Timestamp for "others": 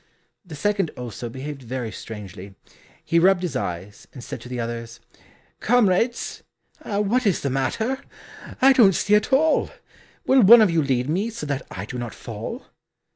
4.59-4.99